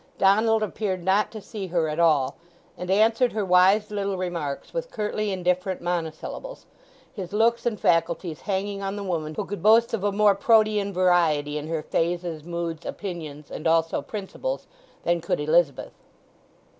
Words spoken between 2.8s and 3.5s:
answered her